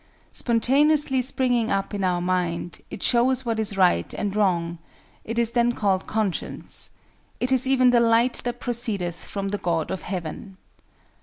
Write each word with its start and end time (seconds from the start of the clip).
Spontaneously 0.31 1.21
springing 1.21 1.69
up 1.69 1.93
in 1.93 2.03
our 2.03 2.21
mind, 2.21 2.81
it 2.89 3.03
shows 3.03 3.45
what 3.45 3.59
is 3.59 3.77
right 3.77 4.11
and 4.15 4.35
wrong: 4.35 4.79
it 5.23 5.37
is 5.37 5.51
then 5.51 5.73
called 5.73 6.07
conscience; 6.07 6.89
it 7.39 7.51
is 7.51 7.67
even 7.67 7.91
the 7.91 7.99
light 7.99 8.41
that 8.43 8.59
proceedeth 8.59 9.23
from 9.23 9.49
the 9.49 9.59
god 9.59 9.91
of 9.91 10.01
heaven." 10.01 10.57